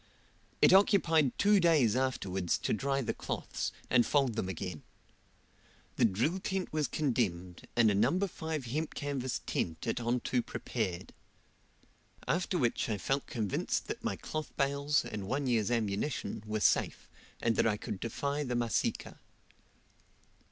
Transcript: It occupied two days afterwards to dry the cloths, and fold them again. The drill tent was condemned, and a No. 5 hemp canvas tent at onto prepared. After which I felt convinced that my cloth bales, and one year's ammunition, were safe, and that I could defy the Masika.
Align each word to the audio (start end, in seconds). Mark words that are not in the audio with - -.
It 0.63 0.73
occupied 0.73 1.37
two 1.37 1.59
days 1.59 1.95
afterwards 1.95 2.57
to 2.57 2.73
dry 2.73 3.01
the 3.03 3.13
cloths, 3.13 3.71
and 3.87 4.03
fold 4.03 4.33
them 4.35 4.49
again. 4.49 4.81
The 5.97 6.05
drill 6.05 6.39
tent 6.39 6.73
was 6.73 6.87
condemned, 6.87 7.67
and 7.75 7.91
a 7.91 7.93
No. 7.93 8.17
5 8.19 8.65
hemp 8.65 8.95
canvas 8.95 9.41
tent 9.45 9.85
at 9.85 9.99
onto 9.99 10.41
prepared. 10.41 11.13
After 12.27 12.57
which 12.57 12.89
I 12.89 12.97
felt 12.97 13.27
convinced 13.27 13.85
that 13.89 14.03
my 14.03 14.15
cloth 14.15 14.51
bales, 14.57 15.05
and 15.05 15.27
one 15.27 15.45
year's 15.45 15.69
ammunition, 15.69 16.41
were 16.47 16.61
safe, 16.61 17.07
and 17.39 17.55
that 17.55 17.67
I 17.67 17.77
could 17.77 17.99
defy 17.99 18.43
the 18.43 18.55
Masika. 18.55 19.19